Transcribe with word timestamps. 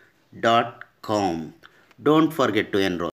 don't 2.02 2.32
forget 2.32 2.72
to 2.72 2.78
enroll 2.78 3.10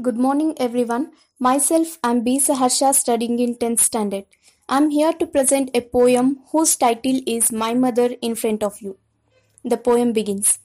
Good 0.00 0.16
morning, 0.16 0.54
everyone. 0.58 1.12
Myself, 1.38 1.98
I'm 2.02 2.24
B. 2.24 2.40
Sahasra, 2.40 2.92
studying 2.92 3.38
in 3.38 3.54
10th 3.54 3.78
standard. 3.78 4.24
I'm 4.68 4.90
here 4.90 5.12
to 5.12 5.26
present 5.26 5.70
a 5.74 5.80
poem 5.80 6.40
whose 6.50 6.74
title 6.76 7.20
is 7.26 7.52
My 7.52 7.74
Mother 7.74 8.16
in 8.20 8.34
Front 8.34 8.64
of 8.64 8.80
You. 8.80 8.98
The 9.64 9.76
poem 9.76 10.12
begins 10.12 10.58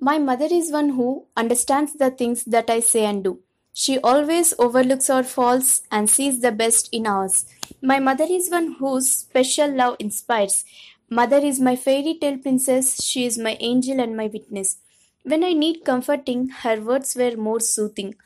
My 0.00 0.18
mother 0.18 0.46
is 0.50 0.70
one 0.70 0.90
who 0.90 1.26
understands 1.36 1.94
the 1.94 2.10
things 2.10 2.44
that 2.44 2.70
I 2.70 2.80
say 2.80 3.04
and 3.04 3.24
do. 3.24 3.40
She 3.80 4.00
always 4.00 4.54
overlooks 4.58 5.08
our 5.08 5.22
faults 5.22 5.82
and 5.92 6.10
sees 6.10 6.40
the 6.40 6.50
best 6.50 6.88
in 6.90 7.06
ours. 7.06 7.46
My 7.80 8.00
mother 8.00 8.26
is 8.28 8.50
one 8.50 8.72
whose 8.80 9.08
special 9.08 9.70
love 9.72 9.94
inspires. 10.00 10.64
Mother 11.08 11.36
is 11.38 11.60
my 11.60 11.76
fairy 11.76 12.14
tale 12.20 12.38
princess. 12.38 13.00
She 13.04 13.24
is 13.24 13.38
my 13.38 13.56
angel 13.60 14.00
and 14.00 14.16
my 14.16 14.26
witness. 14.26 14.78
When 15.22 15.44
I 15.44 15.52
need 15.52 15.84
comforting, 15.84 16.48
her 16.62 16.80
words 16.80 17.14
were 17.14 17.36
more 17.36 17.60
soothing. 17.60 18.16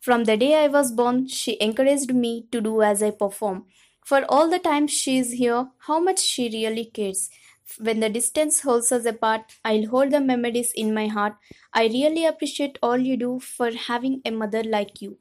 From 0.00 0.24
the 0.24 0.38
day 0.38 0.54
I 0.64 0.68
was 0.68 0.90
born, 0.90 1.28
she 1.28 1.58
encouraged 1.60 2.14
me 2.14 2.46
to 2.50 2.62
do 2.62 2.80
as 2.80 3.02
I 3.02 3.10
perform. 3.10 3.66
For 4.04 4.24
all 4.28 4.48
the 4.48 4.58
time 4.58 4.86
she 4.86 5.18
is 5.18 5.32
here, 5.32 5.70
how 5.86 5.98
much 6.00 6.20
she 6.20 6.48
really 6.50 6.84
cares. 6.84 7.30
When 7.78 8.00
the 8.00 8.10
distance 8.10 8.60
holds 8.60 8.92
us 8.92 9.06
apart, 9.06 9.54
I'll 9.64 9.86
hold 9.88 10.10
the 10.12 10.20
memories 10.20 10.72
in 10.72 10.94
my 10.94 11.06
heart. 11.08 11.36
I 11.72 11.86
really 11.86 12.26
appreciate 12.26 12.78
all 12.82 12.98
you 12.98 13.16
do 13.16 13.40
for 13.40 13.70
having 13.72 14.20
a 14.24 14.30
mother 14.30 14.62
like 14.62 15.00
you. 15.00 15.18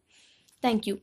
Thank 0.61 0.87
you. 0.87 1.01